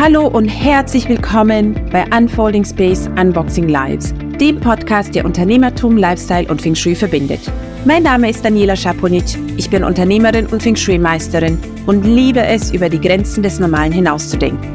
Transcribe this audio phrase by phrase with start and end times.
[0.00, 6.62] Hallo und herzlich willkommen bei Unfolding Space Unboxing Lives, dem Podcast, der Unternehmertum, Lifestyle und
[6.62, 7.40] Feng Shui verbindet.
[7.84, 9.24] Mein Name ist Daniela Schaponic,
[9.56, 14.70] ich bin Unternehmerin und Feng Shui-Meisterin und liebe es, über die Grenzen des Normalen hinauszudenken.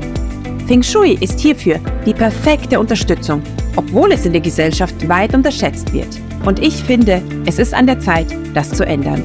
[0.68, 3.42] Feng Shui ist hierfür die perfekte Unterstützung,
[3.78, 6.20] obwohl es in der Gesellschaft weit unterschätzt wird.
[6.46, 9.24] Und ich finde, es ist an der Zeit, das zu ändern.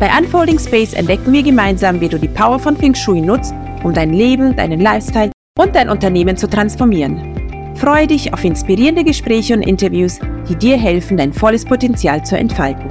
[0.00, 3.54] Bei Unfolding Space entdecken wir gemeinsam, wie du die Power von Feng Shui nutzt,
[3.84, 7.74] um dein Leben, deinen Lifestyle und dein Unternehmen zu transformieren.
[7.76, 10.18] Freue dich auf inspirierende Gespräche und Interviews,
[10.48, 12.90] die dir helfen, dein volles Potenzial zu entfalten.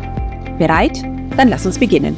[0.57, 1.03] Bereit?
[1.37, 2.17] Dann lass uns beginnen.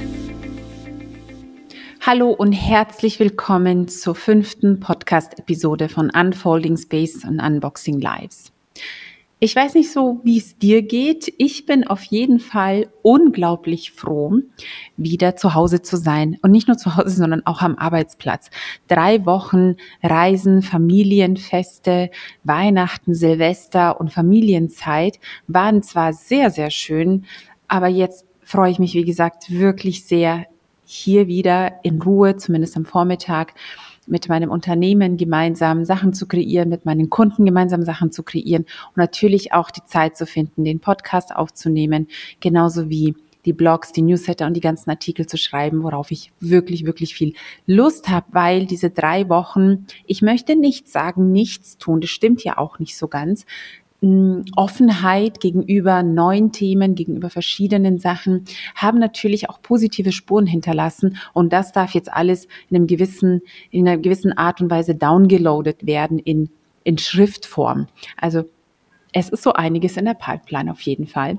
[2.04, 8.51] Hallo und herzlich willkommen zur fünften Podcast-Episode von Unfolding Space und Unboxing Lives.
[9.44, 11.34] Ich weiß nicht so, wie es dir geht.
[11.40, 14.36] Ich bin auf jeden Fall unglaublich froh,
[14.98, 16.38] wieder zu Hause zu sein.
[16.44, 18.52] Und nicht nur zu Hause, sondern auch am Arbeitsplatz.
[18.88, 22.12] Drei Wochen Reisen, Familienfeste,
[22.44, 27.26] Weihnachten, Silvester und Familienzeit waren zwar sehr, sehr schön,
[27.68, 30.46] aber jetzt freue ich mich, wie gesagt, wirklich sehr,
[30.86, 33.56] hier wieder in Ruhe, zumindest am Vormittag,
[34.12, 38.98] mit meinem Unternehmen gemeinsam Sachen zu kreieren, mit meinen Kunden gemeinsam Sachen zu kreieren und
[38.98, 42.08] natürlich auch die Zeit zu finden, den Podcast aufzunehmen,
[42.40, 46.86] genauso wie die Blogs, die Newsletter und die ganzen Artikel zu schreiben, worauf ich wirklich,
[46.86, 47.34] wirklich viel
[47.66, 52.58] Lust habe, weil diese drei Wochen, ich möchte nicht sagen, nichts tun, das stimmt ja
[52.58, 53.46] auch nicht so ganz,
[54.56, 61.18] Offenheit gegenüber neuen Themen, gegenüber verschiedenen Sachen, haben natürlich auch positive Spuren hinterlassen.
[61.34, 65.86] Und das darf jetzt alles in einem gewissen, in einer gewissen Art und Weise downgeloadet
[65.86, 66.50] werden in,
[66.84, 67.88] in Schriftform.
[68.18, 68.46] Also
[69.14, 71.38] es ist so einiges in der Pipeline auf jeden Fall.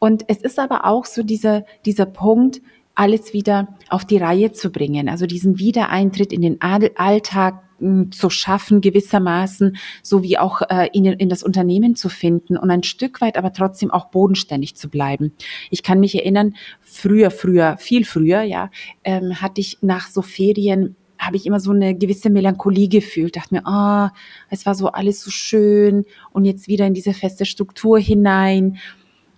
[0.00, 2.60] Und es ist aber auch so dieser, dieser Punkt,
[2.96, 5.08] alles wieder auf die Reihe zu bringen.
[5.08, 7.62] Also diesen Wiedereintritt in den Alltag
[8.10, 13.20] zu schaffen, gewissermaßen, sowie auch äh, in, in das Unternehmen zu finden und ein Stück
[13.20, 15.32] weit aber trotzdem auch bodenständig zu bleiben.
[15.70, 18.70] Ich kann mich erinnern, früher, früher, viel früher, ja,
[19.04, 23.54] ähm, hatte ich nach so Ferien habe ich immer so eine gewisse Melancholie gefühlt, dachte
[23.54, 24.18] mir, ah, oh,
[24.48, 28.78] es war so alles so schön und jetzt wieder in diese feste Struktur hinein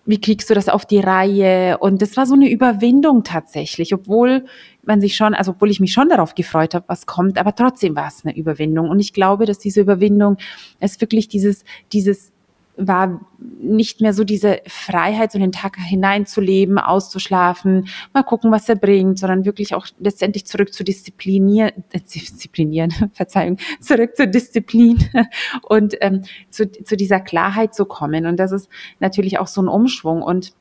[0.05, 1.79] wie kriegst du das auf die Reihe?
[1.79, 4.45] Und das war so eine Überwindung tatsächlich, obwohl
[4.85, 7.95] man sich schon, also obwohl ich mich schon darauf gefreut habe, was kommt, aber trotzdem
[7.95, 8.89] war es eine Überwindung.
[8.89, 10.39] Und ich glaube, dass diese Überwindung
[10.81, 12.31] es wirklich dieses, dieses
[12.88, 18.76] war nicht mehr so diese Freiheit, so den Tag hineinzuleben, auszuschlafen, mal gucken, was er
[18.76, 24.98] bringt, sondern wirklich auch letztendlich zurück zu disziplinieren, äh, disziplinieren, Verzeihung, zurück zur Disziplin
[25.69, 28.26] und ähm, zu, zu dieser Klarheit zu kommen.
[28.26, 28.69] Und das ist
[29.00, 30.22] natürlich auch so ein Umschwung.
[30.22, 30.53] Und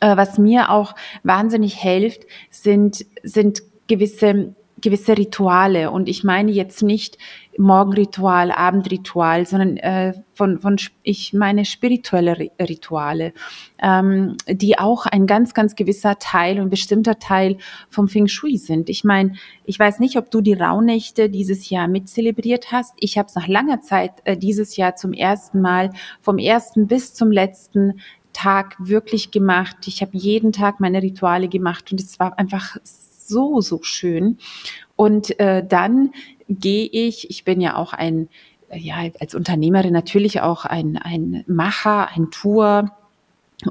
[0.00, 5.90] äh, was mir auch wahnsinnig hilft, sind, sind gewisse gewisse Rituale.
[5.90, 7.18] Und ich meine jetzt nicht
[7.58, 13.32] Morgenritual, Abendritual, sondern äh, von, von, ich meine spirituelle Rituale,
[13.80, 17.58] ähm, die auch ein ganz, ganz gewisser Teil und bestimmter Teil
[17.90, 18.88] vom Feng Shui sind.
[18.88, 22.94] Ich meine, ich weiß nicht, ob du die Rauhnächte dieses Jahr mitzelebriert hast.
[22.98, 27.14] Ich habe es nach langer Zeit äh, dieses Jahr zum ersten Mal vom ersten bis
[27.14, 28.00] zum letzten
[28.32, 29.76] Tag wirklich gemacht.
[29.86, 32.76] Ich habe jeden Tag meine Rituale gemacht und es war einfach
[33.28, 34.38] so, so schön.
[34.96, 36.12] Und äh, dann
[36.48, 38.28] gehe ich, ich bin ja auch ein,
[38.72, 42.90] ja, als Unternehmerin natürlich auch ein, ein Macher, ein Tour.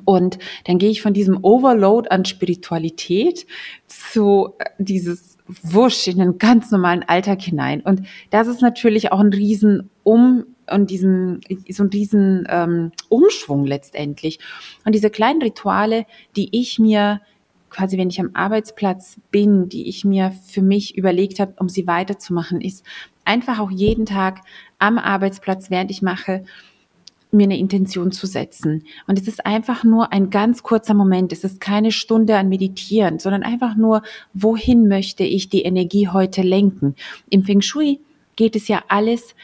[0.05, 3.45] Und dann gehe ich von diesem Overload an Spiritualität
[3.87, 7.81] zu äh, dieses Wusch in den ganz normalen Alltag hinein.
[7.81, 13.65] Und das ist natürlich auch ein Riesen um und diesem so ein riesen ähm, Umschwung
[13.65, 14.39] letztendlich.
[14.85, 16.05] Und diese kleinen Rituale,
[16.37, 17.21] die ich mir
[17.73, 21.87] quasi, wenn ich am Arbeitsplatz bin, die ich mir für mich überlegt habe, um sie
[21.87, 22.85] weiterzumachen, ist
[23.25, 24.41] einfach auch jeden Tag
[24.79, 26.45] am Arbeitsplatz, während ich mache,
[27.31, 28.83] mir eine Intention zu setzen.
[29.07, 31.33] Und es ist einfach nur ein ganz kurzer Moment.
[31.33, 34.03] Es ist keine Stunde an Meditieren, sondern einfach nur,
[34.33, 36.95] wohin möchte ich die Energie heute lenken?
[37.29, 37.99] Im Feng Shui
[38.35, 39.35] geht es ja alles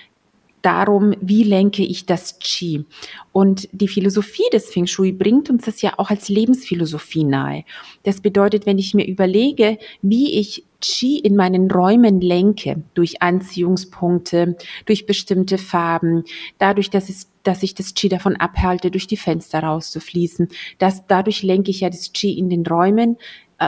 [0.62, 2.86] darum, wie lenke ich das Qi.
[3.32, 7.64] Und die Philosophie des Feng Shui bringt uns das ja auch als Lebensphilosophie nahe.
[8.04, 14.56] Das bedeutet, wenn ich mir überlege, wie ich Qi in meinen Räumen lenke, durch Anziehungspunkte,
[14.86, 16.24] durch bestimmte Farben,
[16.58, 20.48] dadurch, dass, es, dass ich das Qi davon abhalte, durch die Fenster rauszufließen,
[20.78, 23.18] dass dadurch lenke ich ja das Qi in den Räumen,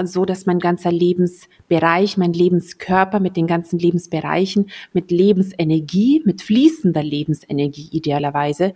[0.06, 7.04] so dass mein ganzer Lebensbereich, mein Lebenskörper mit den ganzen Lebensbereichen, mit Lebensenergie, mit fließender
[7.04, 8.74] Lebensenergie idealerweise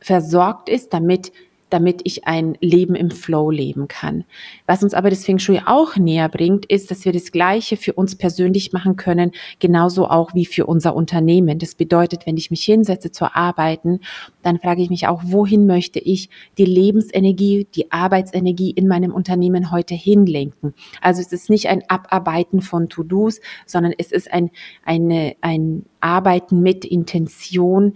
[0.00, 1.32] versorgt ist, damit
[1.72, 4.24] damit ich ein Leben im Flow leben kann.
[4.66, 7.94] Was uns aber das Feng Shui auch näher bringt, ist, dass wir das Gleiche für
[7.94, 11.58] uns persönlich machen können, genauso auch wie für unser Unternehmen.
[11.58, 14.00] Das bedeutet, wenn ich mich hinsetze zu arbeiten,
[14.42, 16.28] dann frage ich mich auch, wohin möchte ich
[16.58, 20.74] die Lebensenergie, die Arbeitsenergie in meinem Unternehmen heute hinlenken?
[21.00, 24.50] Also es ist nicht ein Abarbeiten von To-Dos, sondern es ist ein,
[24.84, 27.94] eine, ein Arbeiten mit Intention,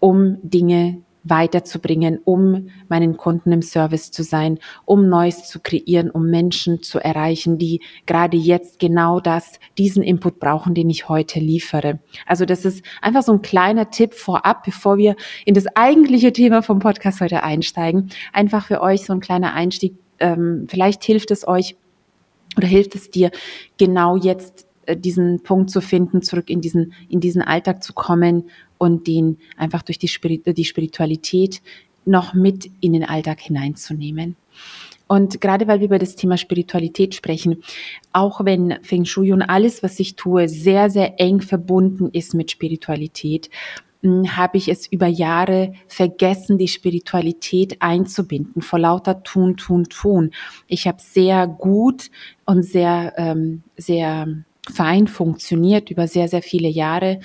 [0.00, 6.26] um Dinge weiterzubringen, um meinen Kunden im Service zu sein, um Neues zu kreieren, um
[6.28, 12.00] Menschen zu erreichen, die gerade jetzt genau das, diesen Input brauchen, den ich heute liefere.
[12.26, 16.62] Also das ist einfach so ein kleiner Tipp vorab, bevor wir in das eigentliche Thema
[16.62, 18.10] vom Podcast heute einsteigen.
[18.32, 19.94] Einfach für euch so ein kleiner Einstieg.
[20.18, 21.76] Ähm, vielleicht hilft es euch
[22.56, 23.30] oder hilft es dir
[23.78, 28.50] genau jetzt äh, diesen Punkt zu finden, zurück in diesen, in diesen Alltag zu kommen
[28.82, 31.62] und den einfach durch die, Spirit die Spiritualität
[32.04, 34.34] noch mit in den Alltag hineinzunehmen.
[35.06, 37.62] Und gerade weil wir über das Thema Spiritualität sprechen,
[38.12, 42.50] auch wenn Feng Shui und alles, was ich tue, sehr, sehr eng verbunden ist mit
[42.50, 43.50] Spiritualität,
[44.02, 50.32] hm, habe ich es über Jahre vergessen, die Spiritualität einzubinden, vor lauter Tun, Tun, Tun.
[50.66, 52.10] Ich habe sehr gut
[52.46, 54.26] und sehr, ähm, sehr
[54.70, 57.20] fein funktioniert über sehr, sehr viele Jahre.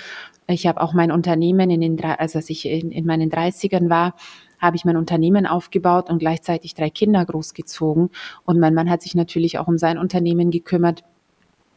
[0.46, 4.14] Ich habe auch mein Unternehmen in den, also als ich in, in meinen 30ern war,
[4.58, 8.10] habe ich mein Unternehmen aufgebaut und gleichzeitig drei Kinder großgezogen.
[8.44, 11.04] Und mein Mann hat sich natürlich auch um sein Unternehmen gekümmert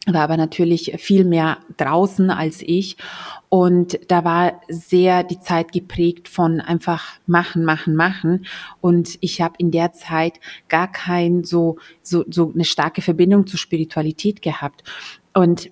[0.06, 2.96] war aber natürlich viel mehr draußen als ich.
[3.48, 8.46] Und da war sehr die Zeit geprägt von einfach machen, machen, machen.
[8.80, 13.58] Und ich habe in der Zeit gar kein so, so, so eine starke Verbindung zur
[13.58, 14.82] Spiritualität gehabt.
[15.34, 15.70] Und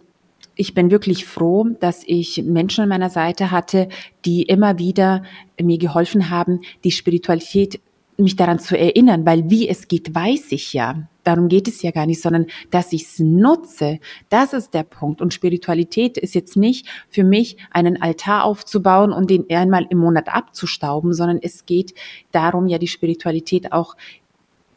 [0.55, 3.89] ich bin wirklich froh, dass ich Menschen an meiner Seite hatte,
[4.25, 5.23] die immer wieder
[5.61, 7.81] mir geholfen haben, die Spiritualität
[8.21, 11.09] mich daran zu erinnern, weil wie es geht, weiß ich ja.
[11.25, 13.99] Darum geht es ja gar nicht, sondern dass ich es nutze.
[14.31, 15.21] Das ist der Punkt.
[15.21, 20.29] Und Spiritualität ist jetzt nicht für mich, einen Altar aufzubauen und den einmal im Monat
[20.29, 21.95] abzustauben, sondern es geht
[22.33, 23.97] darum, ja die Spiritualität auch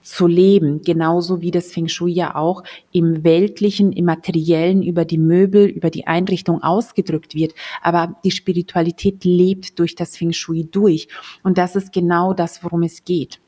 [0.03, 5.17] zu leben, genauso wie das Feng Shui ja auch im weltlichen, im materiellen, über die
[5.17, 7.53] Möbel, über die Einrichtung ausgedrückt wird.
[7.81, 11.07] Aber die Spiritualität lebt durch das Feng Shui durch.
[11.43, 13.39] Und das ist genau das, worum es geht.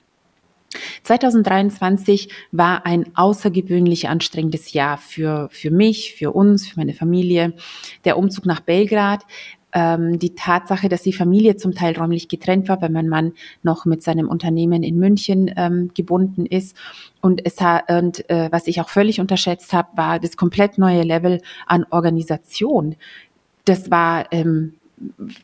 [1.04, 7.54] 2023 war ein außergewöhnlich anstrengendes Jahr für, für mich, für uns, für meine Familie.
[8.04, 9.24] Der Umzug nach Belgrad
[9.75, 13.86] ähm, die Tatsache, dass die Familie zum Teil räumlich getrennt war, weil mein Mann noch
[13.86, 16.75] mit seinem Unternehmen in München ähm, gebunden ist.
[17.22, 21.04] Und es hat, und äh, was ich auch völlig unterschätzt habe, war das komplett neue
[21.04, 22.95] Level an Organisation.
[23.66, 24.75] Das war ähm,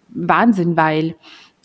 [0.10, 1.16] Wahnsinn, weil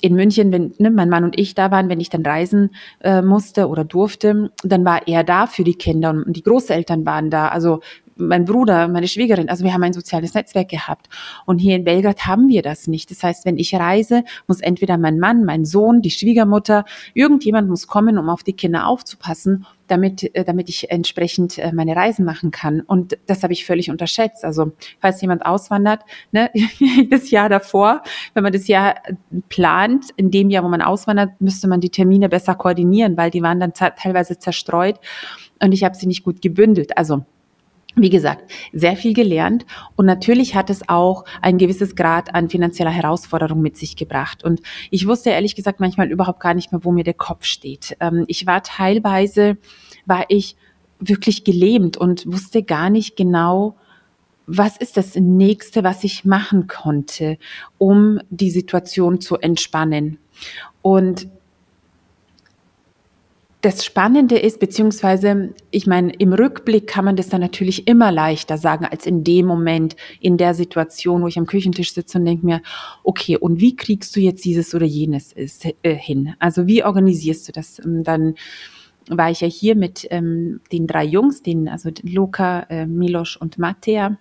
[0.00, 2.70] in München, wenn ne, mein Mann und ich da waren, wenn ich dann reisen
[3.00, 7.30] äh, musste oder durfte, dann war er da für die Kinder und die Großeltern waren
[7.30, 7.48] da.
[7.48, 7.80] Also
[8.16, 11.08] mein Bruder, meine Schwiegerin, also wir haben ein soziales Netzwerk gehabt.
[11.44, 13.10] Und hier in Belgrad haben wir das nicht.
[13.10, 16.84] Das heißt, wenn ich reise, muss entweder mein Mann, mein Sohn, die Schwiegermutter,
[17.14, 21.94] irgendjemand muss kommen, um auf die Kinder aufzupassen, damit, äh, damit ich entsprechend äh, meine
[21.94, 22.80] Reisen machen kann.
[22.80, 24.44] Und das habe ich völlig unterschätzt.
[24.44, 26.02] Also falls jemand auswandert,
[26.32, 26.50] ne,
[27.10, 28.02] das Jahr davor,
[28.34, 28.96] wenn man das Jahr
[29.48, 33.42] plant, in dem Jahr, wo man auswandert, müsste man die Termine besser koordinieren, weil die
[33.42, 34.98] waren dann teilweise zerstreut
[35.62, 36.96] und ich habe sie nicht gut gebündelt.
[36.96, 37.24] Also
[37.96, 39.64] wie gesagt, sehr viel gelernt
[39.96, 44.44] und natürlich hat es auch ein gewisses Grad an finanzieller Herausforderung mit sich gebracht.
[44.44, 47.96] Und ich wusste ehrlich gesagt manchmal überhaupt gar nicht mehr, wo mir der Kopf steht.
[48.00, 49.56] Ähm, ich war teilweise,
[50.04, 50.56] war ich
[50.98, 53.76] wirklich gelähmt und wusste gar nicht genau,
[54.46, 57.38] was ist das nächste, was ich machen konnte,
[57.78, 60.18] um die Situation zu entspannen.
[60.82, 61.28] Und
[63.66, 68.58] das Spannende ist, beziehungsweise, ich meine, im Rückblick kann man das dann natürlich immer leichter
[68.58, 72.46] sagen, als in dem Moment, in der Situation, wo ich am Küchentisch sitze und denke
[72.46, 72.62] mir,
[73.02, 76.34] okay, und wie kriegst du jetzt dieses oder jenes ist, äh, hin?
[76.38, 77.84] Also wie organisierst du das?
[77.84, 78.36] Ähm, dann
[79.08, 83.58] war ich ja hier mit ähm, den drei Jungs, den, also Luca, äh, Milos und
[83.58, 84.16] Mattea.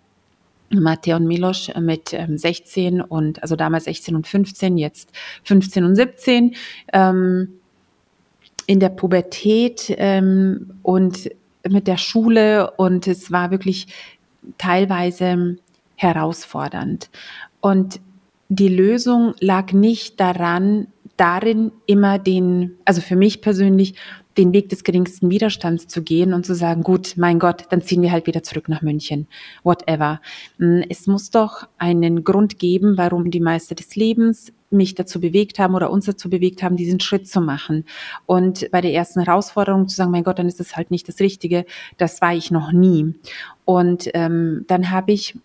[0.72, 5.12] Mattea und Milos mit ähm, 16 und, also damals 16 und 15, jetzt
[5.44, 6.56] 15 und 17.
[6.92, 7.60] Ähm,
[8.68, 11.30] in der Pubertät ähm, und
[11.68, 13.88] mit der Schule und es war wirklich
[14.58, 15.58] teilweise
[15.96, 17.10] herausfordernd.
[17.62, 18.00] Und
[18.50, 23.96] die Lösung lag nicht daran, darin immer den, also für mich persönlich,
[24.38, 28.02] den Weg des geringsten Widerstands zu gehen und zu sagen, gut, mein Gott, dann ziehen
[28.02, 29.28] wir halt wieder zurück nach München,
[29.64, 30.22] whatever.
[30.58, 35.60] Hm, es muss doch einen Grund geben, warum die Meister des Lebens mich dazu bewegt
[35.60, 37.86] haben oder uns dazu bewegt haben, diesen Schritt zu machen.
[38.26, 41.20] Und bei der ersten Herausforderung zu sagen, mein Gott, dann ist das halt nicht das
[41.20, 41.66] Richtige,
[41.98, 43.16] das war ich noch nie.
[43.64, 45.38] Und ähm, dann habe ich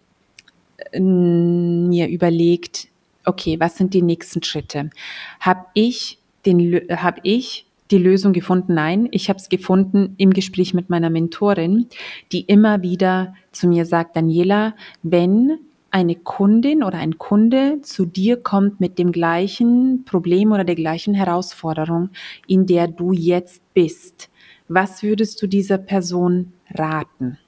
[0.92, 2.88] äh, mir überlegt,
[3.24, 4.90] okay, was sind die nächsten Schritte?
[5.38, 8.74] Habe ich den, habe ich die Lösung gefunden?
[8.74, 11.86] Nein, ich habe es gefunden im Gespräch mit meiner Mentorin,
[12.32, 15.58] die immer wieder zu mir sagt, Daniela, wenn
[15.90, 21.14] eine Kundin oder ein Kunde zu dir kommt mit dem gleichen Problem oder der gleichen
[21.14, 22.10] Herausforderung,
[22.46, 24.30] in der du jetzt bist,
[24.68, 27.38] was würdest du dieser Person raten?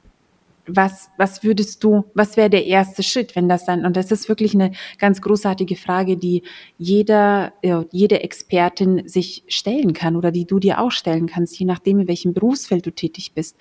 [0.66, 4.28] Was, was würdest du, was wäre der erste Schritt, wenn das dann, und das ist
[4.28, 6.42] wirklich eine ganz großartige Frage, die
[6.78, 7.52] jeder,
[7.90, 12.08] jede Expertin sich stellen kann oder die du dir auch stellen kannst, je nachdem, in
[12.08, 13.56] welchem Berufsfeld du tätig bist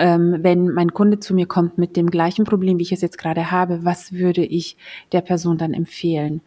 [0.00, 3.18] ähm, wenn mein Kunde zu mir kommt mit dem gleichen Problem, wie ich es jetzt
[3.18, 4.78] gerade habe, was würde ich
[5.12, 6.40] der Person dann empfehlen?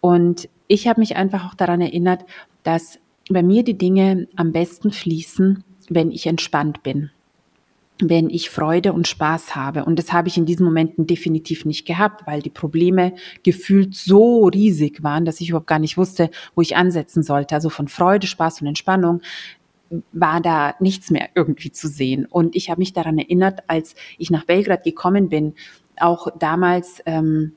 [0.00, 2.24] Und ich habe mich einfach auch daran erinnert,
[2.62, 7.10] dass bei mir die Dinge am besten fließen, wenn ich entspannt bin
[8.08, 9.84] wenn ich Freude und Spaß habe.
[9.84, 14.46] Und das habe ich in diesen Momenten definitiv nicht gehabt, weil die Probleme gefühlt so
[14.46, 17.54] riesig waren, dass ich überhaupt gar nicht wusste, wo ich ansetzen sollte.
[17.54, 19.20] Also von Freude, Spaß und Entspannung
[20.12, 22.24] war da nichts mehr irgendwie zu sehen.
[22.24, 25.54] Und ich habe mich daran erinnert, als ich nach Belgrad gekommen bin,
[26.00, 27.52] auch damals ähm,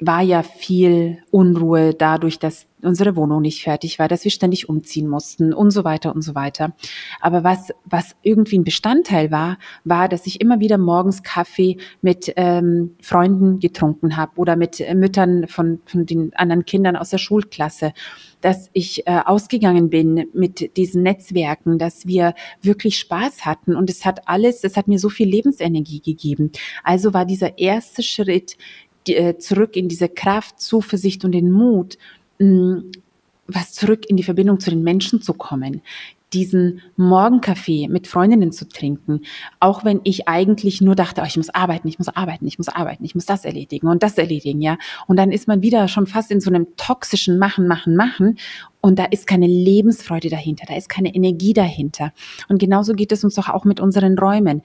[0.00, 5.08] war ja viel Unruhe dadurch, dass unsere Wohnung nicht fertig war, dass wir ständig umziehen
[5.08, 6.74] mussten und so weiter und so weiter.
[7.20, 12.32] Aber was, was irgendwie ein Bestandteil war, war, dass ich immer wieder morgens Kaffee mit
[12.36, 17.18] ähm, Freunden getrunken habe oder mit äh, Müttern von, von den anderen Kindern aus der
[17.18, 17.92] Schulklasse,
[18.40, 24.04] dass ich äh, ausgegangen bin mit diesen Netzwerken, dass wir wirklich Spaß hatten und es
[24.04, 26.52] hat alles, es hat mir so viel Lebensenergie gegeben.
[26.82, 28.58] Also war dieser erste Schritt,
[29.06, 31.98] die, äh, zurück in diese Kraft, Zuversicht und den Mut,
[32.38, 32.92] mh, mm,
[33.46, 35.82] was zurück in die Verbindung zu den Menschen zu kommen,
[36.34, 39.20] diesen Morgenkaffee mit Freundinnen zu trinken,
[39.60, 42.68] auch wenn ich eigentlich nur dachte, oh, ich muss arbeiten, ich muss arbeiten, ich muss
[42.68, 44.76] arbeiten, ich muss das erledigen und das erledigen, ja.
[45.06, 48.38] Und dann ist man wieder schon fast in so einem toxischen Machen, Machen, Machen
[48.80, 52.12] und da ist keine Lebensfreude dahinter, da ist keine Energie dahinter.
[52.48, 54.62] Und genauso geht es uns doch auch mit unseren Räumen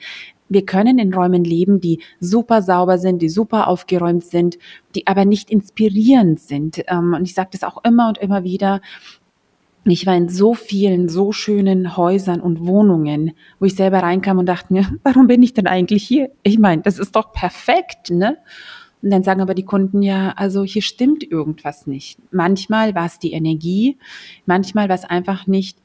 [0.50, 4.58] wir können in Räumen leben, die super sauber sind, die super aufgeräumt sind,
[4.96, 6.84] die aber nicht inspirierend sind.
[6.88, 8.82] Ähm, und ich sage das auch immer und immer wieder.
[9.86, 14.48] Ich war in so vielen, so schönen Häusern und Wohnungen, wo ich selber reinkam und
[14.48, 16.32] dachte mir, warum bin ich denn eigentlich hier?
[16.44, 18.38] Ich meine, das ist doch perfekt, ne?
[19.02, 22.20] Und dann sagen aber die Kunden, ja, also hier stimmt irgendwas nicht.
[22.34, 23.98] Manchmal war es die Energie,
[24.46, 25.78] manchmal war es einfach nicht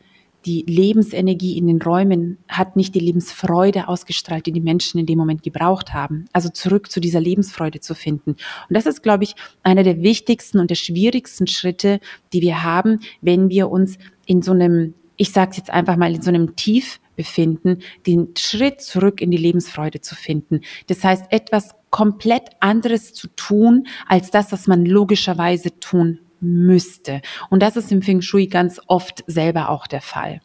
[0.45, 5.19] die Lebensenergie in den Räumen hat nicht die Lebensfreude ausgestrahlt, die die Menschen in dem
[5.19, 6.27] Moment gebraucht haben.
[6.33, 8.31] Also zurück zu dieser Lebensfreude zu finden.
[8.31, 8.39] Und
[8.71, 12.01] das ist, glaube ich, einer der wichtigsten und der schwierigsten Schritte,
[12.33, 16.15] die wir haben, wenn wir uns in so einem, ich sage es jetzt einfach mal,
[16.15, 20.61] in so einem Tief befinden, den Schritt zurück in die Lebensfreude zu finden.
[20.89, 27.21] Das heißt, etwas komplett anderes zu tun, als das, was man logischerweise tun müsste.
[27.51, 30.41] Und das ist im Feng Shui ganz oft selber auch der Fall.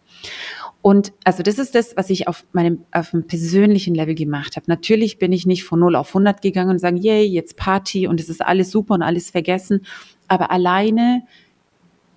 [0.82, 4.66] Und also das ist das, was ich auf meinem auf einem persönlichen Level gemacht habe.
[4.68, 8.20] Natürlich bin ich nicht von 0 auf 100 gegangen und sagen, yay, jetzt Party und
[8.20, 9.86] es ist alles super und alles vergessen.
[10.28, 11.24] Aber alleine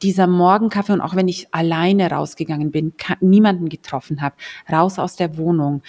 [0.02, 4.34] dieser Morgenkaffee und auch wenn ich alleine rausgegangen bin, niemanden getroffen habe,
[4.70, 5.82] raus aus der Wohnung,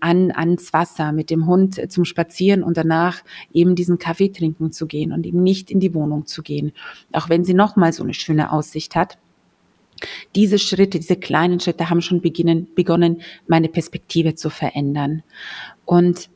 [0.00, 4.86] an, ans Wasser mit dem Hund zum Spazieren und danach eben diesen Kaffee trinken zu
[4.86, 6.72] gehen und eben nicht in die Wohnung zu gehen,
[7.12, 9.18] auch wenn sie nochmal so eine schöne Aussicht hat.
[10.34, 15.22] Diese Schritte, diese kleinen Schritte haben schon beginnen, begonnen, meine Perspektive zu verändern.
[15.84, 16.28] Und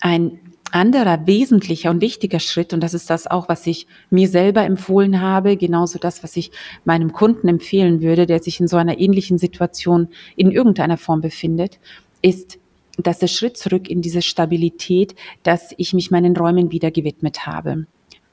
[0.00, 0.40] ein
[0.72, 5.20] anderer wesentlicher und wichtiger Schritt, und das ist das auch, was ich mir selber empfohlen
[5.20, 6.50] habe, genauso das, was ich
[6.84, 11.78] meinem Kunden empfehlen würde, der sich in so einer ähnlichen Situation in irgendeiner Form befindet,
[12.22, 12.58] ist,
[12.96, 17.86] dass der Schritt zurück in diese Stabilität, dass ich mich meinen Räumen wieder gewidmet habe.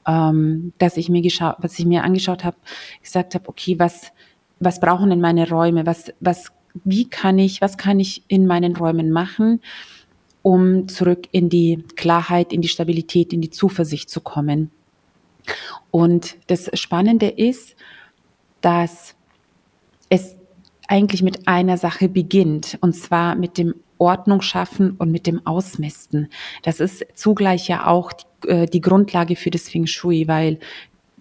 [0.06, 2.56] Ähm, dass ich mir geschaut, was ich mir angeschaut habe,
[3.02, 4.12] gesagt habe, okay, was,
[4.60, 5.86] was brauchen denn meine Räume?
[5.86, 6.52] Was, was,
[6.84, 9.60] wie kann ich, was kann ich in meinen Räumen machen?
[10.46, 14.70] Um zurück in die Klarheit, in die Stabilität, in die Zuversicht zu kommen.
[15.90, 17.74] Und das Spannende ist,
[18.60, 19.16] dass
[20.08, 20.36] es
[20.86, 26.28] eigentlich mit einer Sache beginnt, und zwar mit dem Ordnung schaffen und mit dem Ausmisten.
[26.62, 30.60] Das ist zugleich ja auch die, äh, die Grundlage für das Feng Shui, weil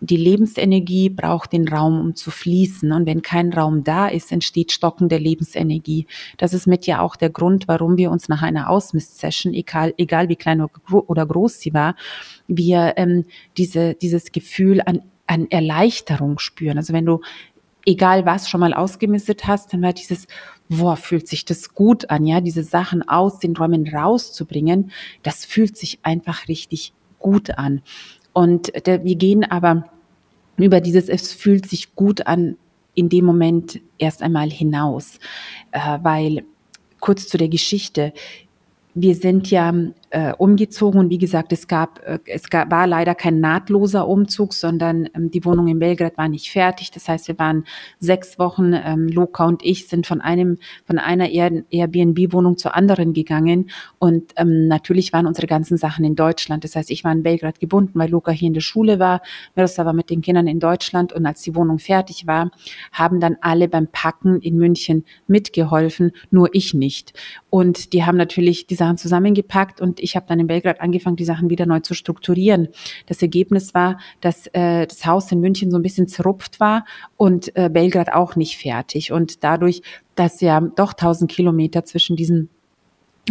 [0.02, 2.92] die Lebensenergie braucht den Raum, um zu fließen.
[2.92, 6.06] Und wenn kein Raum da ist, entsteht Stocken der Lebensenergie.
[6.38, 10.28] Das ist mit ja auch der Grund, warum wir uns nach einer Ausmistsession, egal, egal
[10.28, 11.96] wie klein oder groß sie war,
[12.48, 13.26] wir ähm,
[13.58, 16.78] diese, dieses Gefühl an, an Erleichterung spüren.
[16.78, 17.22] Also wenn du
[17.86, 20.28] egal was schon mal ausgemistet hast, dann war dieses,
[20.70, 24.92] boah, fühlt sich das gut an, ja, diese Sachen aus den Räumen rauszubringen,
[25.24, 27.82] das fühlt sich einfach richtig gut an.
[28.36, 29.90] Und wir gehen aber
[30.58, 32.58] über dieses, es fühlt sich gut an,
[32.94, 35.20] in dem Moment erst einmal hinaus,
[35.72, 36.44] äh, weil
[37.00, 38.12] kurz zu der Geschichte.
[38.94, 39.74] Wir sind ja
[40.16, 44.54] äh, umgezogen und wie gesagt, es gab, äh, es gab, war leider kein nahtloser Umzug,
[44.54, 46.90] sondern ähm, die Wohnung in Belgrad war nicht fertig.
[46.92, 47.66] Das heißt, wir waren
[48.00, 53.70] sechs Wochen, ähm, Luca und ich sind von einem, von einer Airbnb-Wohnung zur anderen gegangen
[54.00, 56.64] und ähm, natürlich waren unsere ganzen Sachen in Deutschland.
[56.64, 59.22] Das heißt, ich war in Belgrad gebunden, weil Luca hier in der Schule war,
[59.54, 62.52] Miroslav war mit den Kindern in Deutschland und als die Wohnung fertig war,
[62.94, 67.12] haben dann alle beim Packen in München mitgeholfen, nur ich nicht.
[67.50, 71.26] Und die haben natürlich die Sachen zusammengepackt und ich habe dann in Belgrad angefangen, die
[71.26, 72.70] Sachen wieder neu zu strukturieren.
[73.08, 76.86] Das Ergebnis war, dass äh, das Haus in München so ein bisschen zerrupft war
[77.18, 79.12] und äh, Belgrad auch nicht fertig.
[79.12, 79.82] Und dadurch,
[80.16, 82.50] dass ja doch 1000 Kilometer zwischen diesen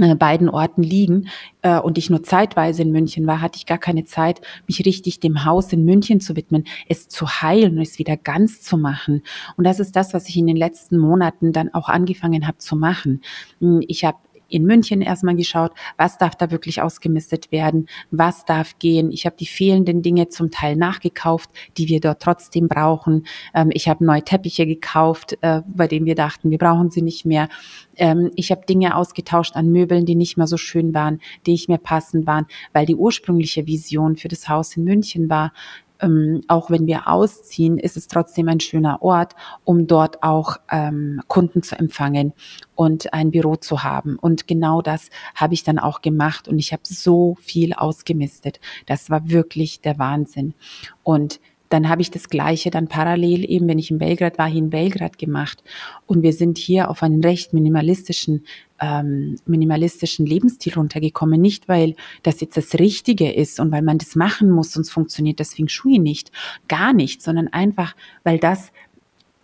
[0.01, 1.29] äh, beiden Orten liegen
[1.63, 5.21] äh, und ich nur zeitweise in München war, hatte ich gar keine Zeit, mich richtig
[5.21, 9.23] dem Haus in München zu widmen, es zu heilen und es wieder ganz zu machen.
[9.57, 12.75] Und das ist das, was ich in den letzten Monaten dann auch angefangen habe zu
[12.75, 13.21] machen.
[13.61, 18.79] Hm, ich habe in München erstmal geschaut, was darf da wirklich ausgemistet werden, was darf
[18.79, 19.11] gehen.
[19.11, 23.27] Ich habe die fehlenden Dinge zum Teil nachgekauft, die wir dort trotzdem brauchen.
[23.55, 27.25] Ähm, ich habe neue Teppiche gekauft, äh, bei denen wir dachten, wir brauchen sie nicht
[27.25, 27.49] mehr.
[27.97, 31.69] Ähm, ich habe Dinge ausgetauscht an Möbeln, die nicht mehr so schön waren, die nicht
[31.69, 35.53] mehr passend waren, weil die ursprüngliche Vision für das Haus in München war,
[36.01, 39.35] ähm, auch wenn wir ausziehen, ist es trotzdem ein schöner Ort,
[39.65, 42.33] um dort auch ähm, Kunden zu empfangen
[42.75, 44.17] und ein Büro zu haben.
[44.17, 48.61] Und genau das habe ich dann auch gemacht und ich habe so viel ausgemistet.
[48.87, 50.55] Das war wirklich der Wahnsinn.
[51.03, 54.61] Und dann habe ich das Gleiche dann parallel eben, wenn ich in Belgrad war, hier
[54.61, 55.65] in Belgrad gemacht.
[56.07, 58.45] Und wir sind hier auf einen recht minimalistischen,
[58.85, 61.41] ähm, minimalistischen Lebensstil runtergekommen.
[61.41, 65.41] Nicht, weil das jetzt das Richtige ist und weil man das machen muss, sonst funktioniert
[65.41, 66.31] das Feng Shui nicht.
[66.69, 68.73] Gar nicht, sondern einfach, weil das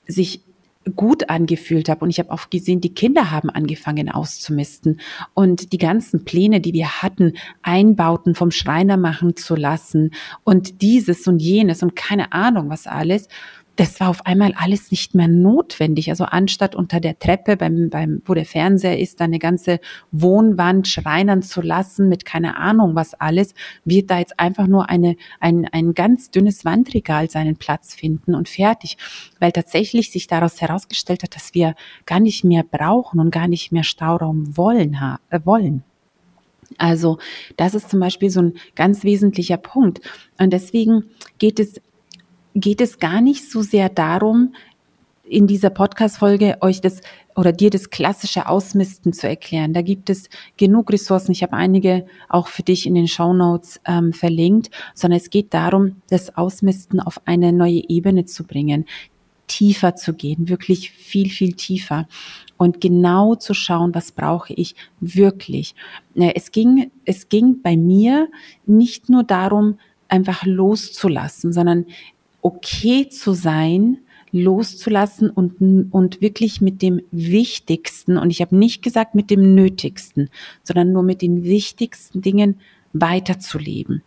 [0.07, 0.43] sich
[0.97, 2.05] gut angefühlt habe.
[2.05, 5.01] Und ich habe auch gesehen, die Kinder haben angefangen auszumisten.
[5.35, 10.13] Und die ganzen Pläne, die wir hatten, Einbauten vom Schreiner machen zu lassen
[10.45, 13.29] und dieses und jenes und keine Ahnung was alles
[13.81, 16.11] das war auf einmal alles nicht mehr notwendig.
[16.11, 19.81] Also anstatt unter der Treppe, beim, beim, wo der Fernseher ist, eine ganze
[20.13, 23.55] Wohnwand schreinern zu lassen mit keine Ahnung was alles,
[23.87, 28.51] wird da jetzt einfach nur eine, ein, ein ganz dünnes Wandregal seinen Platz finden und
[28.51, 28.99] fertig.
[29.39, 33.73] Weil tatsächlich sich daraus herausgestellt hat, dass wir gar nicht mehr brauchen und gar nicht
[33.73, 34.95] mehr Stauraum wollen.
[35.31, 35.85] Äh, wollen.
[36.77, 37.17] Also
[37.57, 40.03] das ist zum Beispiel so ein ganz wesentlicher Punkt.
[40.39, 41.05] Und deswegen
[41.39, 41.81] geht es
[42.55, 44.55] geht es gar nicht so sehr darum,
[45.25, 47.01] in dieser Podcast-Folge euch das
[47.37, 49.73] oder dir das klassische Ausmisten zu erklären.
[49.73, 51.31] Da gibt es genug Ressourcen.
[51.31, 55.55] Ich habe einige auch für dich in den Show Notes ähm, verlinkt, sondern es geht
[55.55, 58.85] darum, das Ausmisten auf eine neue Ebene zu bringen,
[59.47, 62.09] tiefer zu gehen, wirklich viel, viel tiefer
[62.57, 65.75] und genau zu schauen, was brauche ich wirklich.
[66.15, 68.29] Es ging, es ging bei mir
[68.67, 71.87] nicht nur darum, einfach loszulassen, sondern
[72.43, 73.99] okay zu sein,
[74.33, 80.31] loszulassen und, und wirklich mit dem Wichtigsten, und ich habe nicht gesagt mit dem Nötigsten,
[80.63, 82.61] sondern nur mit den wichtigsten Dingen
[82.93, 84.03] weiterzuleben.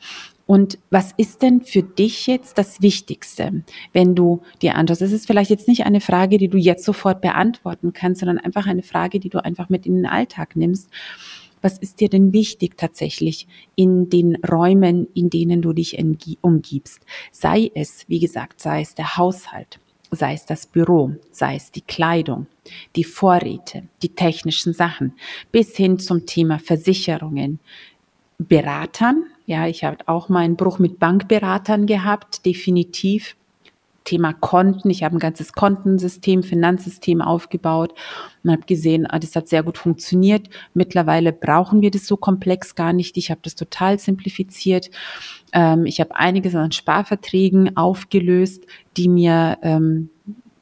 [0.45, 5.01] Und was ist denn für dich jetzt das Wichtigste, wenn du dir anschaust?
[5.01, 8.67] Das ist vielleicht jetzt nicht eine Frage, die du jetzt sofort beantworten kannst, sondern einfach
[8.67, 10.89] eine Frage, die du einfach mit in den Alltag nimmst
[11.63, 15.97] was ist dir denn wichtig tatsächlich in den Räumen, in denen du dich
[16.41, 17.01] umgibst?
[17.31, 19.79] Sei es, wie gesagt, sei es der Haushalt,
[20.11, 22.47] sei es das Büro, sei es die Kleidung,
[22.95, 25.13] die Vorräte, die technischen Sachen,
[25.51, 27.59] bis hin zum Thema Versicherungen,
[28.37, 29.23] Beratern.
[29.45, 33.35] Ja, ich habe auch mal einen Bruch mit Bankberatern gehabt, definitiv.
[34.03, 34.89] Thema Konten.
[34.89, 37.93] Ich habe ein ganzes Kontensystem, Finanzsystem aufgebaut
[38.43, 40.49] und habe gesehen, ah, das hat sehr gut funktioniert.
[40.73, 43.17] Mittlerweile brauchen wir das so komplex gar nicht.
[43.17, 44.89] Ich habe das total simplifiziert.
[45.51, 48.65] Ähm, ich habe einiges an Sparverträgen aufgelöst,
[48.97, 50.09] die mir ähm,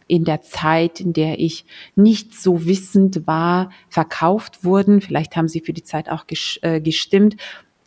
[0.08, 5.00] in der Zeit, in der ich nicht so wissend war, verkauft wurden.
[5.00, 6.26] Vielleicht haben sie für die Zeit auch
[6.62, 7.38] äh, gestimmt,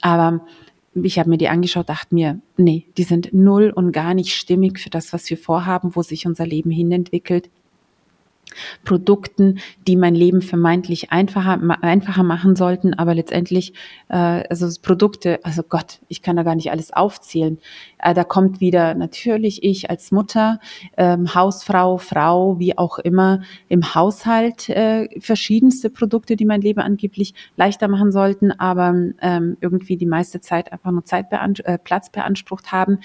[0.00, 0.40] aber
[1.02, 4.78] ich habe mir die angeschaut, dachte mir, nee, die sind null und gar nicht stimmig
[4.78, 7.50] für das, was wir vorhaben, wo sich unser Leben hinentwickelt.
[8.84, 13.72] Produkten, die mein Leben vermeintlich einfacher, einfacher machen sollten, aber letztendlich,
[14.08, 14.16] äh,
[14.48, 17.58] also Produkte, also Gott, ich kann da gar nicht alles aufzählen.
[17.98, 20.60] Äh, da kommt wieder natürlich ich als Mutter,
[20.96, 27.34] ähm, Hausfrau, Frau, wie auch immer, im Haushalt äh, verschiedenste Produkte, die mein Leben angeblich
[27.56, 32.72] leichter machen sollten, aber ähm, irgendwie die meiste Zeit einfach nur Zeit äh, Platz beansprucht
[32.72, 32.98] haben.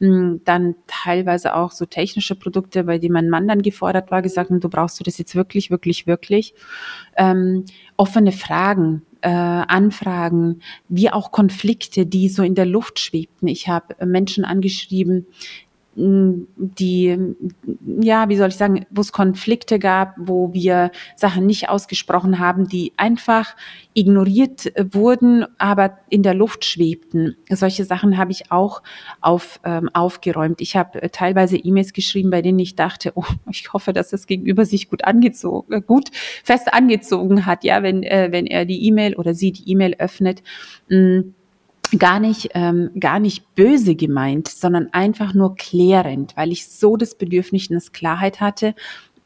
[0.00, 4.50] Hm, dann teilweise auch so technische Produkte, bei denen mein Mann dann gefordert war, gesagt,
[4.50, 6.54] du brauchst brauchst du das jetzt wirklich, wirklich, wirklich?
[7.16, 7.64] Ähm,
[7.96, 13.48] offene Fragen, äh, Anfragen, wie auch Konflikte, die so in der Luft schwebten.
[13.48, 15.26] Ich habe Menschen angeschrieben,
[15.96, 17.34] die,
[18.00, 22.66] ja, wie soll ich sagen, wo es Konflikte gab, wo wir Sachen nicht ausgesprochen haben,
[22.66, 23.54] die einfach
[23.94, 27.36] ignoriert wurden, aber in der Luft schwebten.
[27.48, 28.82] Solche Sachen habe ich auch
[29.20, 30.60] auf, ähm, aufgeräumt.
[30.60, 34.26] Ich habe äh, teilweise E-Mails geschrieben, bei denen ich dachte, oh, ich hoffe, dass das
[34.26, 36.10] Gegenüber sich gut angezogen, äh, gut
[36.42, 40.42] fest angezogen hat, ja, wenn, äh, wenn er die E-Mail oder sie die E-Mail öffnet.
[40.88, 41.22] Mh,
[41.98, 47.14] gar nicht, ähm, gar nicht böse gemeint, sondern einfach nur klärend, weil ich so das
[47.14, 48.74] Bedürfnis Klarheit hatte.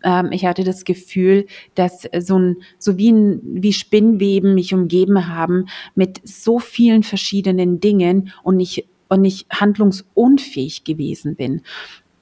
[0.02, 5.28] Ähm, ich hatte das Gefühl, dass so ein, so wie ein, wie Spinnweben mich umgeben
[5.28, 11.62] haben mit so vielen verschiedenen Dingen und ich, und ich handlungsunfähig gewesen bin.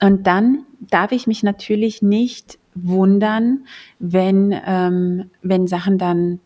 [0.01, 3.67] Und dann darf ich mich natürlich nicht wundern,
[3.99, 6.41] wenn, ähm, wenn Sachen dann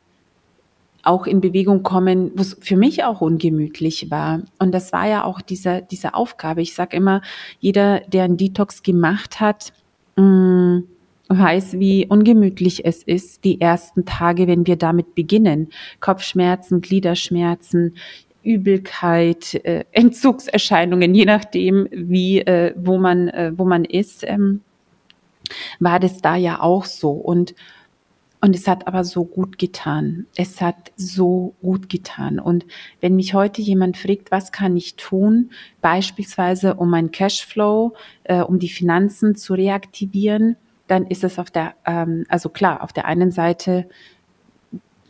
[1.02, 4.42] auch in Bewegung kommen, wo es für mich auch ungemütlich war.
[4.58, 6.62] Und das war ja auch diese, diese Aufgabe.
[6.62, 7.22] Ich sage immer,
[7.58, 9.72] jeder, der einen Detox gemacht hat,
[10.16, 10.80] mm,
[11.28, 15.68] weiß, wie ungemütlich es ist, die ersten Tage, wenn wir damit beginnen.
[16.00, 17.94] Kopfschmerzen, Gliederschmerzen,
[18.42, 24.62] Übelkeit, äh, Entzugserscheinungen, je nachdem, wie, äh, wo man, äh, wo man ist, ähm,
[25.78, 27.10] war das da ja auch so.
[27.10, 27.54] Und
[28.40, 30.26] und es hat aber so gut getan.
[30.36, 32.38] Es hat so gut getan.
[32.38, 32.64] Und
[33.00, 35.50] wenn mich heute jemand fragt, was kann ich tun,
[35.82, 41.74] beispielsweise um mein Cashflow, äh, um die Finanzen zu reaktivieren, dann ist es auf der,
[41.84, 43.88] ähm, also klar, auf der einen Seite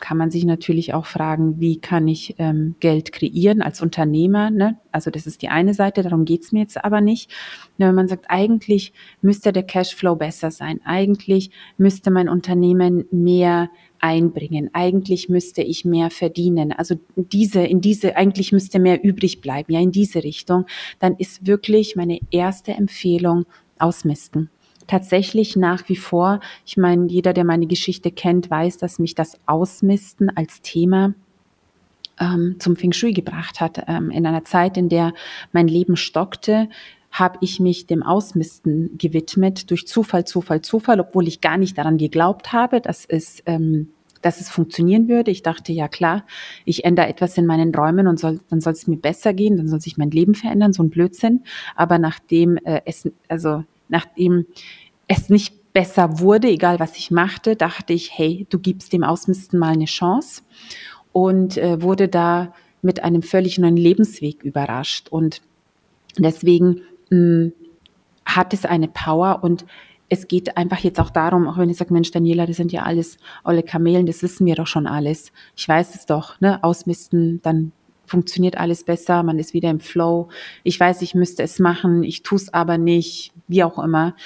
[0.00, 4.50] kann man sich natürlich auch fragen, wie kann ich ähm, Geld kreieren als Unternehmer.
[4.50, 4.78] Ne?
[4.92, 7.30] Also das ist die eine Seite, darum geht's mir jetzt aber nicht.
[7.78, 14.70] Wenn man sagt, eigentlich müsste der Cashflow besser sein, eigentlich müsste mein Unternehmen mehr einbringen,
[14.72, 16.72] eigentlich müsste ich mehr verdienen.
[16.72, 20.66] Also diese, in diese, eigentlich müsste mehr übrig bleiben, ja, in diese Richtung,
[20.98, 23.44] dann ist wirklich meine erste Empfehlung
[23.78, 24.50] ausmisten
[24.90, 29.38] tatsächlich nach wie vor, ich meine, jeder, der meine Geschichte kennt, weiß, dass mich das
[29.46, 31.14] Ausmisten als Thema
[32.18, 33.84] ähm, zum Feng Shui gebracht hat.
[33.86, 35.14] Ähm, in einer Zeit, in der
[35.52, 36.68] mein Leben stockte,
[37.12, 41.96] habe ich mich dem Ausmisten gewidmet durch Zufall, Zufall, Zufall, obwohl ich gar nicht daran
[41.96, 43.90] geglaubt habe, dass es ähm,
[44.22, 45.30] dass es funktionieren würde.
[45.30, 46.26] Ich dachte, ja klar,
[46.66, 49.66] ich ändere etwas in meinen Räumen und soll, dann soll es mir besser gehen, dann
[49.66, 51.44] soll sich mein Leben verändern, so ein Blödsinn.
[51.74, 54.46] Aber nachdem äh, es, also nachdem
[55.06, 59.58] es nicht besser wurde, egal was ich machte, dachte ich, hey, du gibst dem Ausmisten
[59.58, 60.42] mal eine Chance
[61.12, 65.08] und äh, wurde da mit einem völlig neuen Lebensweg überrascht.
[65.10, 65.42] Und
[66.18, 67.52] deswegen mh, hm,
[68.24, 69.64] hat es eine Power und
[70.08, 72.82] es geht einfach jetzt auch darum, auch wenn ich sage, Mensch, Daniela, das sind ja
[72.82, 75.32] alles alle Kamelen, das wissen wir doch schon alles.
[75.56, 76.62] Ich weiß es doch, ne?
[76.64, 77.70] Ausmisten, dann
[78.10, 80.28] funktioniert alles besser, man ist wieder im Flow.
[80.64, 84.16] Ich weiß, ich müsste es machen, ich tue es aber nicht, wie auch immer.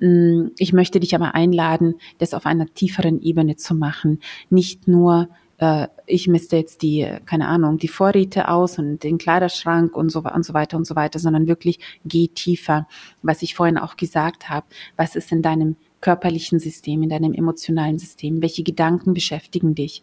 [0.00, 4.20] Mm, ich möchte dich aber einladen, das auf einer tieferen Ebene zu machen.
[4.48, 9.94] Nicht nur äh, ich misste jetzt die, keine Ahnung, die Vorräte aus und den Kleiderschrank
[9.94, 12.88] und so, und so weiter und so weiter, sondern wirklich geh tiefer.
[13.22, 17.98] Was ich vorhin auch gesagt habe, was ist in deinem körperlichen System, in deinem emotionalen
[17.98, 18.40] System?
[18.40, 20.00] Welche Gedanken beschäftigen dich?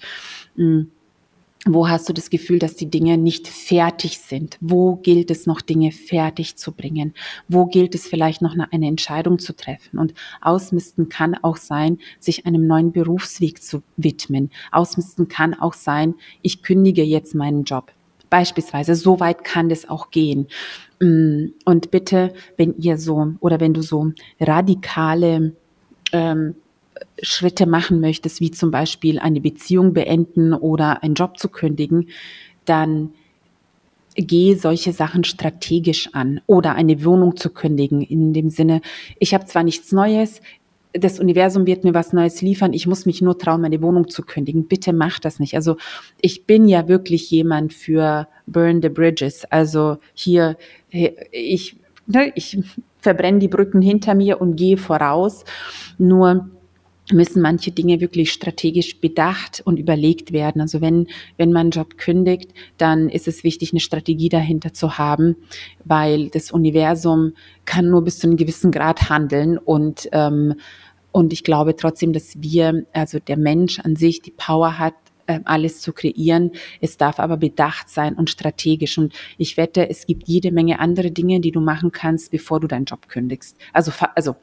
[0.56, 0.84] Mm.
[1.66, 4.58] Wo hast du das Gefühl, dass die Dinge nicht fertig sind?
[4.60, 7.14] Wo gilt es noch, Dinge fertig zu bringen?
[7.48, 9.98] Wo gilt es vielleicht noch eine Entscheidung zu treffen?
[9.98, 14.52] Und Ausmisten kann auch sein, sich einem neuen Berufsweg zu widmen.
[14.74, 17.94] Ausmisten kann auch sein, ich kündige jetzt meinen Job.
[18.30, 20.48] Beispielsweise, so weit kann das auch gehen.
[21.00, 25.54] Mm, und bitte, wenn ihr so oder wenn du so radikale
[26.12, 26.56] ähm,
[27.22, 32.10] Schritte machen möchtest, wie zum Beispiel eine Beziehung beenden oder einen Job zu kündigen,
[32.66, 33.14] dann
[34.16, 38.82] geh solche Sachen strategisch an oder eine Wohnung zu kündigen in dem Sinne,
[39.20, 40.42] ich habe zwar nichts Neues,
[40.94, 44.22] das Universum wird mir was Neues liefern, ich muss mich nur trauen, meine Wohnung zu
[44.22, 44.68] kündigen.
[44.68, 45.56] Bitte mach das nicht.
[45.56, 45.78] Also
[46.22, 49.44] ich bin ja wirklich jemand für Burn the Bridges.
[49.46, 50.56] Also hier,
[50.92, 52.60] ich, ne, ich
[53.00, 55.44] verbrenne die Brücken hinter mir und gehe voraus.
[55.98, 56.50] Nur
[57.12, 60.62] müssen manche Dinge wirklich strategisch bedacht und überlegt werden.
[60.62, 64.98] Also wenn, wenn man einen Job kündigt, dann ist es wichtig, eine Strategie dahinter zu
[64.98, 65.36] haben,
[65.84, 67.34] weil das Universum
[67.66, 70.56] kann nur bis zu einem gewissen Grad handeln und, ähm,
[71.12, 74.96] und ich glaube trotzdem, dass wir, also der Mensch an sich die Power hat,
[75.28, 76.52] ähm, alles zu kreieren.
[76.82, 78.98] Es darf aber bedacht sein und strategisch.
[78.98, 82.68] Und ich wette, es gibt jede Menge andere Dinge, die du machen kannst, bevor du
[82.68, 83.56] deinen Job kündigst.
[83.72, 84.36] Also, also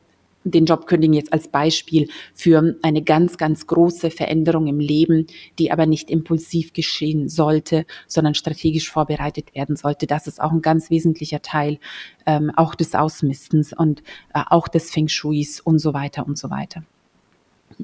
[0.45, 5.27] den Job kündigen jetzt als Beispiel für eine ganz, ganz große Veränderung im Leben,
[5.59, 10.07] die aber nicht impulsiv geschehen sollte, sondern strategisch vorbereitet werden sollte.
[10.07, 11.79] Das ist auch ein ganz wesentlicher Teil
[12.27, 14.03] ähm, auch des Ausmistens und
[14.35, 16.85] äh, auch des Feng Shuis und so weiter und so weiter.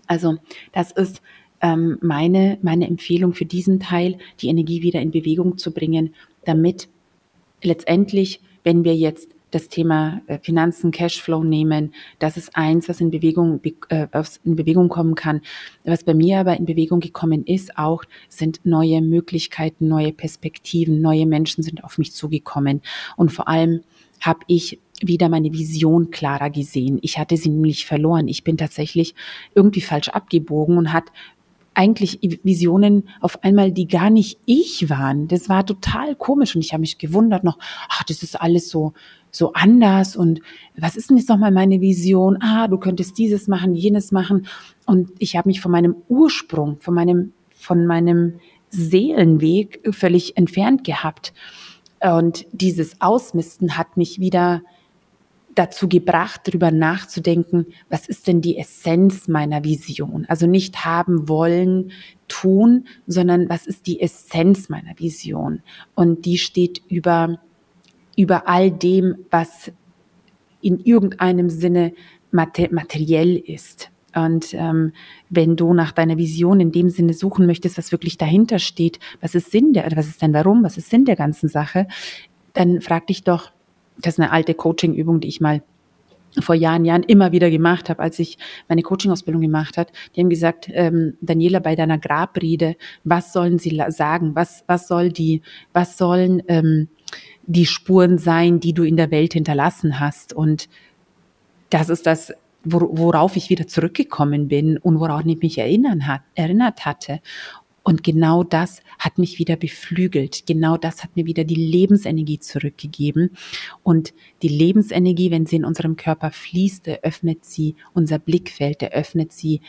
[0.07, 0.37] Also
[0.73, 1.23] das ist
[1.61, 6.15] ähm, meine, meine Empfehlung für diesen Teil, die Energie wieder in Bewegung zu bringen,
[6.45, 6.89] damit
[7.63, 11.95] letztendlich, wenn wir jetzt das Thema äh, Finanzen, Cashflow nehmen.
[12.19, 14.07] Das ist eins, was in Bewegung, äh,
[14.45, 15.41] in Bewegung kommen kann.
[15.85, 21.27] Was bei mir aber in Bewegung gekommen ist, auch sind neue Möglichkeiten, neue Perspektiven, neue
[21.27, 22.83] Menschen sind auf mich zugekommen.
[23.17, 23.83] Und vor allem
[24.21, 26.99] habe ich wieder meine Vision klarer gesehen.
[27.03, 28.29] Ich hatte sie nämlich verloren.
[28.29, 29.15] Ich bin tatsächlich
[29.55, 31.05] irgendwie falsch abgebogen und hat
[31.77, 35.29] eigentlich Visionen auf einmal, die gar nicht ich waren.
[35.29, 37.59] Das war total komisch und ich habe mich gewundert noch,
[37.91, 38.95] ach, das ist alles so
[39.37, 40.41] so anders und
[40.77, 42.39] was ist denn jetzt nochmal meine Vision?
[42.41, 44.47] Ah, du könntest dieses machen, jenes machen
[44.87, 51.33] und ich habe mich von meinem Ursprung, von meinem von meinem Seelenweg völlig entfernt gehabt.
[52.01, 54.63] Und dieses Ausmisten hat mich wieder
[55.55, 60.27] dazu gebracht, darüber nachzudenken, was ist denn die Essenz meiner Vision?
[60.29, 61.93] Also nicht haben wollen,
[62.29, 65.63] tun, sondern was ist die Essenz meiner Vision?
[65.95, 67.41] Und die steht über,
[68.17, 69.71] über all dem, was
[70.61, 71.93] in irgendeinem Sinne
[72.33, 73.91] materiell ist.
[74.15, 74.93] Und ähm,
[75.29, 79.35] wenn du nach deiner Vision in dem Sinne suchen möchtest, was wirklich dahinter steht, was
[79.35, 81.87] ist Sinn der, was ist denn warum, was ist Sinn der ganzen Sache,
[82.55, 83.53] dann frag dich doch,
[83.99, 85.63] das ist eine alte Coaching-Übung, die ich mal
[86.41, 89.93] vor Jahren, Jahren immer wieder gemacht habe, als ich meine Coaching-Ausbildung gemacht hat.
[90.15, 94.35] Die haben gesagt, ähm, Daniela, bei deiner Grabrede, was sollen sie sagen?
[94.35, 96.89] Was, was soll die, was sollen ähm,
[97.47, 100.33] die Spuren sein, die du in der Welt hinterlassen hast?
[100.33, 100.69] Und
[101.71, 102.33] das ist das,
[102.65, 107.21] worauf ich wieder zurückgekommen bin und worauf ich mich erinnern hat, erinnert hatte.
[107.87, 110.45] Und genau das hat mich wieder beflügelt.
[110.49, 113.31] Genau das hat mir wieder die Lebensenergie zurückgegeben.
[113.85, 119.61] Und die Lebensenergie, wenn sie in unserem Körper fließt, eröffnet sie unser Blickfeld, eröffnet sie,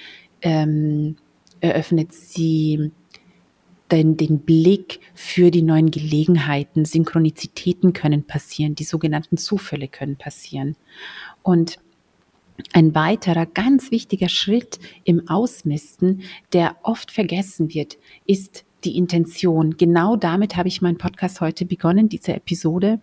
[0.41, 1.17] ähm,
[1.59, 2.91] eröffnet sie
[3.91, 6.85] den, den Blick für die neuen Gelegenheiten.
[6.85, 10.75] Synchronizitäten können passieren, die sogenannten Zufälle können passieren.
[11.43, 11.79] Und
[12.73, 16.23] ein weiterer ganz wichtiger Schritt im Ausmisten,
[16.53, 19.77] der oft vergessen wird, ist die Intention.
[19.77, 22.99] Genau damit habe ich meinen Podcast heute begonnen, diese Episode,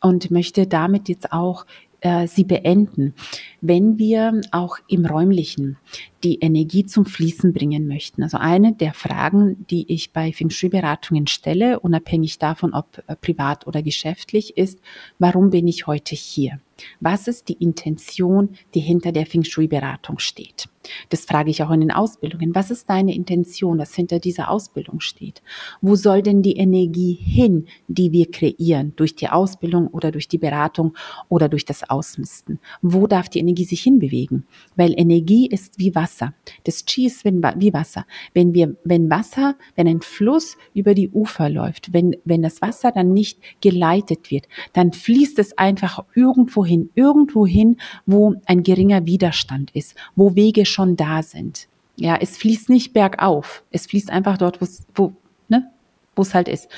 [0.00, 1.66] und möchte damit jetzt auch
[2.02, 3.14] äh, sie beenden.
[3.60, 5.78] Wenn wir auch im räumlichen
[6.22, 8.22] die Energie zum Fließen bringen möchten.
[8.22, 13.16] Also eine der Fragen, die ich bei Feng Shui Beratungen stelle, unabhängig davon, ob äh,
[13.16, 14.78] privat oder geschäftlich, ist,
[15.18, 16.60] warum bin ich heute hier?
[17.00, 20.68] Was ist die Intention, die hinter der Feng Shui-Beratung steht?
[21.08, 22.54] Das frage ich auch in den Ausbildungen.
[22.54, 25.42] Was ist deine Intention, was hinter dieser Ausbildung steht?
[25.80, 30.38] Wo soll denn die Energie hin, die wir kreieren, durch die Ausbildung oder durch die
[30.38, 30.94] Beratung
[31.28, 32.58] oder durch das Ausmisten?
[32.80, 34.46] Wo darf die Energie sich hinbewegen?
[34.76, 36.34] Weil Energie ist wie Wasser.
[36.64, 38.06] Das Qi ist wie Wasser.
[38.34, 42.92] Wenn wir, wenn Wasser, wenn ein Fluss über die Ufer läuft, wenn, wenn das Wasser
[42.92, 49.06] dann nicht geleitet wird, dann fließt es einfach irgendwo hin irgendwo hin, wo ein geringer
[49.06, 51.68] Widerstand ist, wo Wege schon da sind.
[51.96, 53.62] Ja, es fließt nicht bergauf.
[53.70, 54.58] Es fließt einfach dort,
[54.94, 55.12] wo,
[55.48, 55.70] ne,
[56.16, 56.68] wo es halt ist.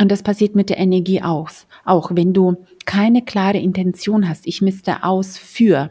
[0.00, 1.50] Und das passiert mit der Energie auch.
[1.84, 5.90] Auch wenn du keine klare Intention hast, ich misste aus für,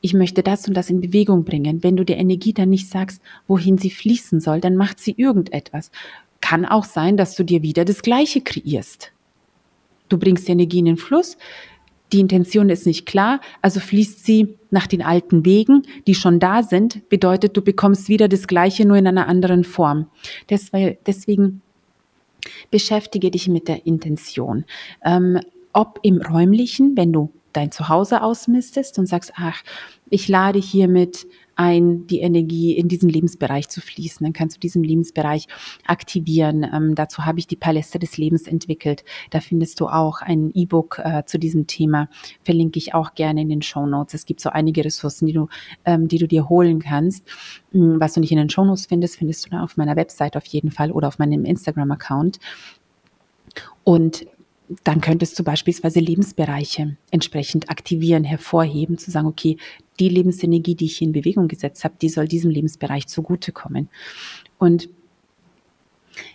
[0.00, 1.82] ich möchte das und das in Bewegung bringen.
[1.82, 5.90] Wenn du der Energie dann nicht sagst, wohin sie fließen soll, dann macht sie irgendetwas.
[6.42, 9.12] Kann auch sein, dass du dir wieder das Gleiche kreierst.
[10.10, 11.38] Du bringst die Energie in den Fluss,
[12.14, 16.62] die Intention ist nicht klar, also fließt sie nach den alten Wegen, die schon da
[16.62, 20.06] sind, bedeutet, du bekommst wieder das Gleiche, nur in einer anderen Form.
[20.48, 21.60] Deswegen
[22.70, 24.64] beschäftige dich mit der Intention.
[25.04, 25.40] Ähm,
[25.72, 29.62] ob im räumlichen, wenn du dein Zuhause ausmistest und sagst, ach,
[30.08, 34.24] ich lade hiermit ein, die Energie in diesen Lebensbereich zu fließen.
[34.24, 35.46] Dann kannst du diesen Lebensbereich
[35.86, 36.66] aktivieren.
[36.72, 39.04] Ähm, dazu habe ich die Paläste des Lebens entwickelt.
[39.30, 42.08] Da findest du auch ein E-Book äh, zu diesem Thema.
[42.42, 44.14] Verlinke ich auch gerne in den Show Notes.
[44.14, 45.48] Es gibt so einige Ressourcen, die du,
[45.84, 47.26] ähm, die du dir holen kannst.
[47.72, 50.36] Hm, was du nicht in den Show Notes findest, findest du dann auf meiner Website
[50.36, 52.38] auf jeden Fall oder auf meinem Instagram-Account.
[53.84, 54.26] Und
[54.82, 59.58] dann könntest du beispielsweise Lebensbereiche entsprechend aktivieren, hervorheben, zu sagen, okay,
[60.00, 63.88] die Lebensenergie, die ich hier in Bewegung gesetzt habe, die soll diesem Lebensbereich zugutekommen.
[64.58, 64.88] Und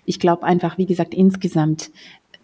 [0.06, 1.92] ich glaube einfach, wie gesagt, insgesamt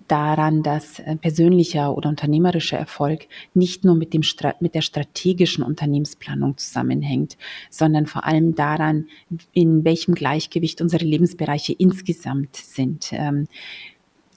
[0.07, 4.21] daran, dass äh, persönlicher oder unternehmerischer Erfolg nicht nur mit, dem,
[4.59, 7.37] mit der strategischen Unternehmensplanung zusammenhängt,
[7.69, 9.07] sondern vor allem daran,
[9.53, 13.09] in welchem Gleichgewicht unsere Lebensbereiche insgesamt sind.
[13.13, 13.47] Ähm,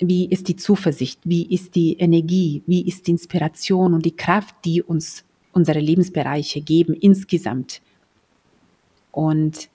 [0.01, 4.55] wie ist die Zuversicht, wie ist die Energie, wie ist die Inspiration und die Kraft,
[4.65, 7.81] die uns unsere Lebensbereiche geben insgesamt.
[9.11, 9.69] Und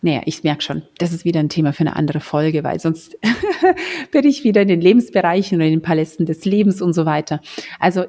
[0.00, 3.16] naja, ich merke schon, das ist wieder ein Thema für eine andere Folge, weil sonst
[4.10, 7.40] bin ich wieder in den Lebensbereichen oder in den Palästen des Lebens und so weiter.
[7.78, 8.06] Also,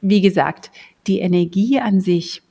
[0.00, 0.72] wie gesagt,
[1.06, 2.42] die Energie an sich,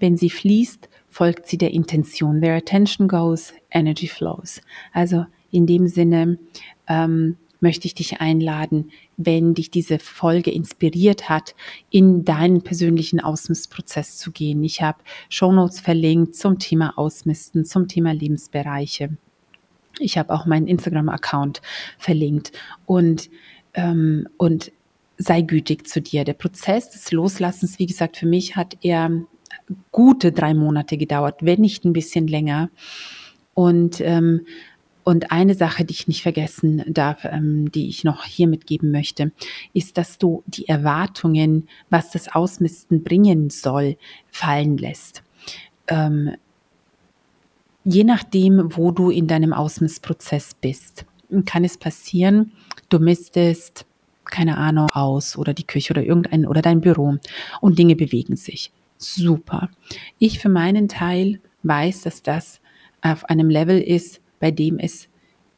[0.00, 2.40] wenn sie fließt, folgt sie der Intention.
[2.40, 4.60] Where attention goes, energy flows.
[4.92, 6.38] Also in dem Sinne,
[6.88, 11.54] ähm, möchte ich dich einladen, wenn dich diese Folge inspiriert hat,
[11.90, 14.64] in deinen persönlichen Ausmistprozess zu gehen.
[14.64, 19.16] Ich habe Shownotes verlinkt zum Thema Ausmisten, zum Thema Lebensbereiche.
[20.00, 21.62] Ich habe auch meinen Instagram-Account
[21.98, 22.50] verlinkt
[22.84, 23.30] und,
[23.74, 24.72] ähm, und
[25.18, 26.24] sei gütig zu dir.
[26.24, 29.10] Der Prozess des Loslassens, wie gesagt, für mich hat er
[29.92, 32.70] gute drei Monate gedauert, wenn nicht ein bisschen länger.
[33.54, 34.46] Und ähm,
[35.04, 39.32] und eine Sache, die ich nicht vergessen darf, ähm, die ich noch hier mitgeben möchte,
[39.72, 43.96] ist, dass du die Erwartungen, was das Ausmisten bringen soll,
[44.30, 45.22] fallen lässt.
[45.88, 46.36] Ähm,
[47.84, 51.04] je nachdem, wo du in deinem Ausmistprozess bist,
[51.46, 52.52] kann es passieren,
[52.88, 53.86] du mistest,
[54.24, 57.16] keine Ahnung, aus oder die Küche oder irgendein oder dein Büro
[57.60, 58.70] und Dinge bewegen sich.
[58.98, 59.68] Super.
[60.18, 62.60] Ich für meinen Teil weiß, dass das
[63.02, 65.08] auf einem Level ist, bei dem es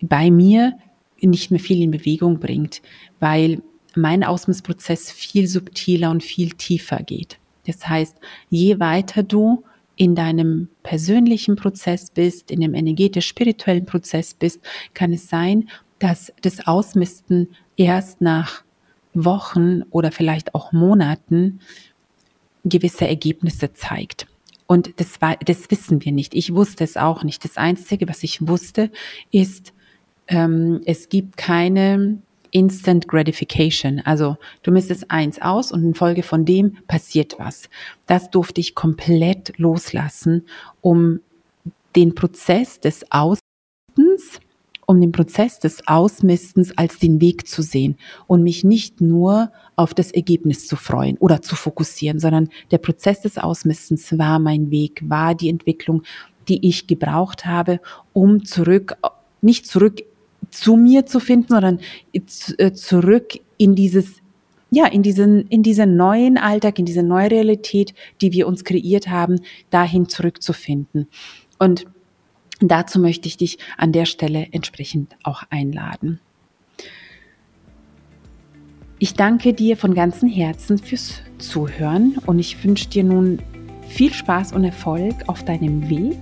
[0.02, 0.74] bei mir
[1.20, 2.82] nicht mehr viel in Bewegung bringt,
[3.18, 3.62] weil
[3.96, 7.38] mein Ausmissprozess viel subtiler und viel tiefer geht.
[7.66, 8.18] Das heißt,
[8.50, 9.64] je weiter du
[9.96, 14.60] in deinem persönlichen Prozess bist, in dem energetisch-spirituellen Prozess bist,
[14.92, 18.64] kann es sein, dass das Ausmisten erst nach
[19.14, 21.60] Wochen oder vielleicht auch Monaten
[22.64, 24.26] gewisse Ergebnisse zeigt.
[24.74, 26.34] Und das, war, das wissen wir nicht.
[26.34, 27.44] Ich wusste es auch nicht.
[27.44, 28.90] Das Einzige, was ich wusste,
[29.30, 29.72] ist,
[30.26, 32.18] ähm, es gibt keine
[32.50, 34.00] Instant Gratification.
[34.04, 37.68] Also du misstest eins aus und in Folge von dem passiert was.
[38.08, 40.44] Das durfte ich komplett loslassen,
[40.80, 41.20] um
[41.94, 43.43] den Prozess des Ausmistens,
[44.86, 49.94] um den Prozess des Ausmistens als den Weg zu sehen und mich nicht nur auf
[49.94, 55.02] das Ergebnis zu freuen oder zu fokussieren, sondern der Prozess des Ausmistens war mein Weg,
[55.08, 56.02] war die Entwicklung,
[56.48, 57.80] die ich gebraucht habe,
[58.12, 58.96] um zurück,
[59.40, 60.02] nicht zurück
[60.50, 61.80] zu mir zu finden, sondern
[62.12, 64.20] äh, zurück in dieses
[64.70, 69.06] ja, in diesen, in diesen neuen Alltag, in diese neue Realität, die wir uns kreiert
[69.06, 71.06] haben, dahin zurückzufinden.
[72.64, 76.18] Und dazu möchte ich dich an der Stelle entsprechend auch einladen.
[78.98, 83.42] Ich danke dir von ganzem Herzen fürs Zuhören und ich wünsche dir nun
[83.87, 86.16] viel Spaß und Erfolg auf deinem Weg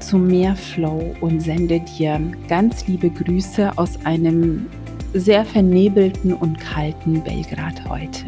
[0.00, 4.68] zu mehr Flow und sende dir ganz liebe Grüße aus einem
[5.12, 8.24] sehr vernebelten und kalten Belgrad heute.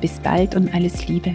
[0.00, 1.34] Bis bald und alles Liebe.